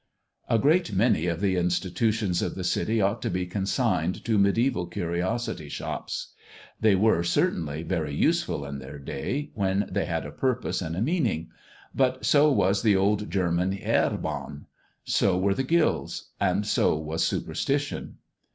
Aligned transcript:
A 0.49 0.57
great 0.57 0.91
many 0.93 1.27
of 1.27 1.41
the 1.41 1.55
institutions 1.57 2.41
of 2.41 2.55
the 2.55 2.63
City 2.63 2.99
ought 2.99 3.21
to 3.21 3.29
be 3.29 3.45
consigned 3.45 4.25
to 4.25 4.39
mediæval 4.39 4.91
curiosity 4.91 5.69
shops. 5.69 6.33
They 6.79 6.95
were, 6.95 7.21
certainly, 7.21 7.83
very 7.83 8.15
useful 8.15 8.65
in 8.65 8.79
their 8.79 8.97
day, 8.97 9.51
when 9.53 9.87
they 9.91 10.05
had 10.05 10.25
a 10.25 10.31
purpose 10.31 10.81
and 10.81 10.95
a 10.95 11.03
meaning; 11.03 11.51
but 11.93 12.25
so 12.25 12.51
was 12.51 12.81
the 12.81 12.95
old 12.95 13.29
German 13.29 13.73
"Heerbann;" 13.73 14.65
so 15.03 15.37
were 15.37 15.53
the 15.53 15.61
guilds; 15.63 16.31
and 16.39 16.65
so 16.65 16.97
was 16.97 17.23
superstition. 17.23 18.15